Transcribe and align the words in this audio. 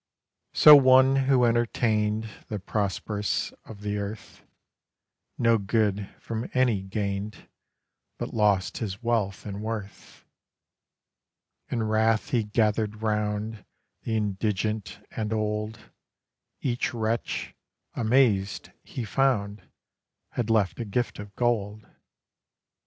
So 0.53 0.75
one 0.75 1.15
who 1.27 1.45
entertain'd 1.45 2.27
The 2.47 2.57
prosperous 2.57 3.51
of 3.65 3.81
the 3.81 3.99
earth; 3.99 4.41
No 5.37 5.59
good 5.59 6.09
from 6.19 6.49
any 6.55 6.81
gain'd, 6.81 7.47
But 8.17 8.33
lost 8.33 8.79
his 8.79 9.03
wealth 9.03 9.45
and 9.45 9.61
worth; 9.61 10.25
In 11.69 11.83
wrath 11.83 12.31
he 12.31 12.43
gather'd 12.43 13.03
round 13.03 13.63
The 14.01 14.17
indigent 14.17 15.05
and 15.15 15.31
old; 15.31 15.91
Each 16.61 16.95
wretch, 16.95 17.53
amazed 17.93 18.71
he 18.83 19.05
found, 19.05 19.61
Had 20.29 20.49
left 20.49 20.79
a 20.79 20.85
gift 20.85 21.19
of 21.19 21.35
gold. 21.35 21.85